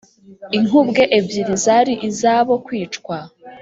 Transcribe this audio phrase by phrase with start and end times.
[0.57, 3.17] inkubwe ebyiri zari iz’abo kwicwa